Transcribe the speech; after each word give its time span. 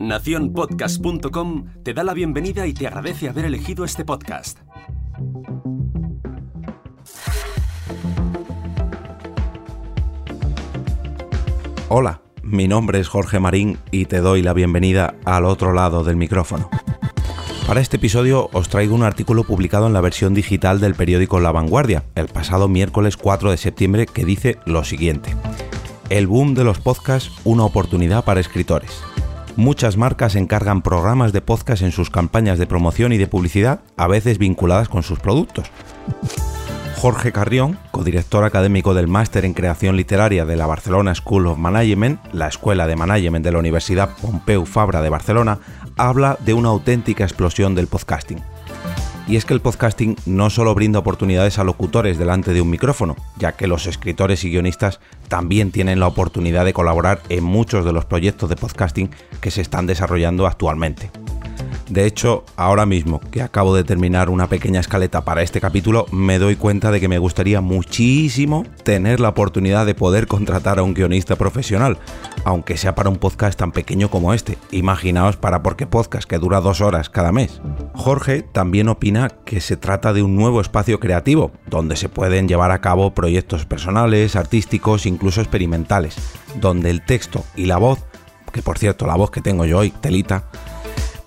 Naciónpodcast.com 0.00 1.64
te 1.82 1.92
da 1.92 2.04
la 2.04 2.14
bienvenida 2.14 2.68
y 2.68 2.72
te 2.72 2.86
agradece 2.86 3.28
haber 3.28 3.46
elegido 3.46 3.84
este 3.84 4.04
podcast. 4.04 4.60
Hola, 11.88 12.22
mi 12.44 12.68
nombre 12.68 13.00
es 13.00 13.08
Jorge 13.08 13.40
Marín 13.40 13.78
y 13.90 14.04
te 14.04 14.20
doy 14.20 14.42
la 14.42 14.52
bienvenida 14.52 15.16
al 15.24 15.44
otro 15.44 15.72
lado 15.72 16.04
del 16.04 16.14
micrófono. 16.14 16.70
Para 17.66 17.80
este 17.80 17.96
episodio 17.96 18.50
os 18.52 18.68
traigo 18.68 18.94
un 18.94 19.02
artículo 19.02 19.42
publicado 19.42 19.88
en 19.88 19.94
la 19.94 20.00
versión 20.00 20.32
digital 20.32 20.78
del 20.78 20.94
periódico 20.94 21.40
La 21.40 21.50
Vanguardia, 21.50 22.04
el 22.14 22.28
pasado 22.28 22.68
miércoles 22.68 23.16
4 23.16 23.50
de 23.50 23.56
septiembre, 23.56 24.06
que 24.06 24.24
dice 24.24 24.58
lo 24.64 24.84
siguiente. 24.84 25.34
El 26.08 26.28
boom 26.28 26.54
de 26.54 26.62
los 26.62 26.78
podcasts, 26.78 27.32
una 27.42 27.64
oportunidad 27.64 28.24
para 28.24 28.38
escritores. 28.38 29.02
Muchas 29.58 29.96
marcas 29.96 30.36
encargan 30.36 30.82
programas 30.82 31.32
de 31.32 31.40
podcast 31.40 31.82
en 31.82 31.90
sus 31.90 32.10
campañas 32.10 32.60
de 32.60 32.68
promoción 32.68 33.12
y 33.12 33.18
de 33.18 33.26
publicidad, 33.26 33.80
a 33.96 34.06
veces 34.06 34.38
vinculadas 34.38 34.88
con 34.88 35.02
sus 35.02 35.18
productos. 35.18 35.66
Jorge 36.94 37.32
Carrión, 37.32 37.76
codirector 37.90 38.44
académico 38.44 38.94
del 38.94 39.08
Máster 39.08 39.44
en 39.44 39.54
Creación 39.54 39.96
Literaria 39.96 40.44
de 40.44 40.54
la 40.54 40.68
Barcelona 40.68 41.12
School 41.16 41.48
of 41.48 41.58
Management, 41.58 42.20
la 42.32 42.46
Escuela 42.46 42.86
de 42.86 42.94
Management 42.94 43.44
de 43.44 43.50
la 43.50 43.58
Universidad 43.58 44.10
Pompeu 44.22 44.64
Fabra 44.64 45.02
de 45.02 45.10
Barcelona, 45.10 45.58
habla 45.96 46.38
de 46.38 46.54
una 46.54 46.68
auténtica 46.68 47.24
explosión 47.24 47.74
del 47.74 47.88
podcasting. 47.88 48.38
Y 49.28 49.36
es 49.36 49.44
que 49.44 49.52
el 49.52 49.60
podcasting 49.60 50.16
no 50.24 50.48
solo 50.48 50.74
brinda 50.74 51.00
oportunidades 51.00 51.58
a 51.58 51.64
locutores 51.64 52.16
delante 52.16 52.54
de 52.54 52.62
un 52.62 52.70
micrófono, 52.70 53.14
ya 53.36 53.52
que 53.52 53.66
los 53.66 53.86
escritores 53.86 54.42
y 54.44 54.50
guionistas 54.50 55.00
también 55.28 55.70
tienen 55.70 56.00
la 56.00 56.06
oportunidad 56.06 56.64
de 56.64 56.72
colaborar 56.72 57.20
en 57.28 57.44
muchos 57.44 57.84
de 57.84 57.92
los 57.92 58.06
proyectos 58.06 58.48
de 58.48 58.56
podcasting 58.56 59.10
que 59.42 59.50
se 59.50 59.60
están 59.60 59.86
desarrollando 59.86 60.46
actualmente. 60.46 61.10
De 61.88 62.04
hecho, 62.04 62.44
ahora 62.56 62.84
mismo 62.84 63.18
que 63.30 63.40
acabo 63.40 63.74
de 63.74 63.82
terminar 63.82 64.28
una 64.28 64.46
pequeña 64.46 64.80
escaleta 64.80 65.24
para 65.24 65.42
este 65.42 65.60
capítulo, 65.60 66.04
me 66.12 66.38
doy 66.38 66.56
cuenta 66.56 66.90
de 66.90 67.00
que 67.00 67.08
me 67.08 67.18
gustaría 67.18 67.62
muchísimo 67.62 68.64
tener 68.84 69.20
la 69.20 69.30
oportunidad 69.30 69.86
de 69.86 69.94
poder 69.94 70.26
contratar 70.26 70.78
a 70.78 70.82
un 70.82 70.92
guionista 70.92 71.36
profesional, 71.36 71.98
aunque 72.44 72.76
sea 72.76 72.94
para 72.94 73.08
un 73.08 73.16
podcast 73.16 73.58
tan 73.58 73.72
pequeño 73.72 74.10
como 74.10 74.34
este. 74.34 74.58
Imaginaos 74.70 75.36
para 75.36 75.62
por 75.62 75.76
qué 75.76 75.86
podcast 75.86 76.28
que 76.28 76.36
dura 76.36 76.60
dos 76.60 76.82
horas 76.82 77.08
cada 77.08 77.32
mes. 77.32 77.60
Jorge 77.94 78.42
también 78.42 78.88
opina 78.88 79.30
que 79.46 79.62
se 79.62 79.78
trata 79.78 80.12
de 80.12 80.22
un 80.22 80.36
nuevo 80.36 80.60
espacio 80.60 81.00
creativo, 81.00 81.52
donde 81.66 81.96
se 81.96 82.10
pueden 82.10 82.48
llevar 82.48 82.70
a 82.70 82.82
cabo 82.82 83.14
proyectos 83.14 83.64
personales, 83.64 84.36
artísticos, 84.36 85.06
incluso 85.06 85.40
experimentales, 85.40 86.16
donde 86.60 86.90
el 86.90 87.02
texto 87.02 87.44
y 87.56 87.64
la 87.64 87.78
voz, 87.78 88.00
que 88.52 88.60
por 88.60 88.78
cierto 88.78 89.06
la 89.06 89.16
voz 89.16 89.30
que 89.30 89.40
tengo 89.40 89.64
yo 89.64 89.78
hoy, 89.78 89.90
telita, 89.90 90.50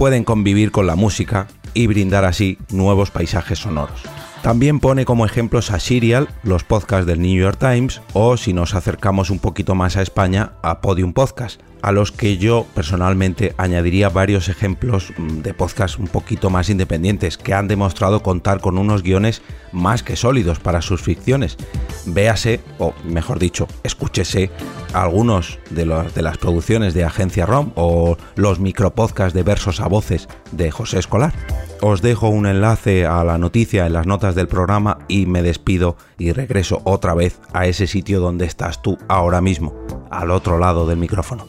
pueden 0.00 0.24
convivir 0.24 0.70
con 0.70 0.86
la 0.86 0.96
música 0.96 1.46
y 1.74 1.86
brindar 1.86 2.24
así 2.24 2.56
nuevos 2.70 3.10
paisajes 3.10 3.58
sonoros. 3.58 4.00
También 4.40 4.80
pone 4.80 5.04
como 5.04 5.26
ejemplos 5.26 5.70
a 5.70 5.78
Serial, 5.78 6.30
los 6.42 6.64
podcasts 6.64 7.04
del 7.04 7.20
New 7.20 7.38
York 7.38 7.58
Times, 7.58 8.00
o 8.14 8.38
si 8.38 8.54
nos 8.54 8.74
acercamos 8.74 9.28
un 9.28 9.38
poquito 9.38 9.74
más 9.74 9.98
a 9.98 10.02
España, 10.02 10.52
a 10.62 10.80
Podium 10.80 11.12
Podcast, 11.12 11.60
a 11.82 11.92
los 11.92 12.12
que 12.12 12.38
yo 12.38 12.66
personalmente 12.74 13.54
añadiría 13.58 14.08
varios 14.08 14.48
ejemplos 14.48 15.12
mm, 15.18 15.40
de 15.40 15.52
podcasts 15.52 15.98
un 15.98 16.08
poquito 16.08 16.48
más 16.48 16.70
independientes 16.70 17.36
que 17.36 17.52
han 17.52 17.68
demostrado 17.68 18.22
contar 18.22 18.60
con 18.60 18.78
unos 18.78 19.02
guiones 19.02 19.42
más 19.72 20.02
que 20.02 20.16
sólidos 20.16 20.60
para 20.60 20.80
sus 20.80 21.02
ficciones. 21.02 21.58
Véase, 22.06 22.60
o 22.78 22.94
mejor 23.04 23.38
dicho, 23.38 23.68
escúchese 23.82 24.50
algunos 24.92 25.58
de, 25.70 25.86
las 25.86 26.38
producciones 26.38 26.94
de 26.94 27.04
Agencia 27.04 27.46
ROM 27.46 27.72
o 27.74 28.16
los 28.36 28.60
micropodcasts 28.60 29.34
de 29.34 29.42
versos 29.42 29.80
a 29.80 29.88
voces 29.88 30.28
de 30.52 30.70
José 30.70 30.98
Escolar. 30.98 31.32
Os 31.80 32.02
dejo 32.02 32.28
un 32.28 32.46
enlace 32.46 33.06
a 33.06 33.24
la 33.24 33.38
noticia 33.38 33.86
en 33.86 33.94
las 33.94 34.06
notas 34.06 34.34
del 34.34 34.48
programa 34.48 34.98
y 35.08 35.26
me 35.26 35.42
despido 35.42 35.96
y 36.18 36.32
regreso 36.32 36.82
otra 36.84 37.14
vez 37.14 37.40
a 37.52 37.66
ese 37.66 37.86
sitio 37.86 38.20
donde 38.20 38.44
estás 38.44 38.82
tú 38.82 38.98
ahora 39.08 39.40
mismo, 39.40 39.74
al 40.10 40.30
otro 40.30 40.58
lado 40.58 40.86
del 40.86 40.98
micrófono. 40.98 41.46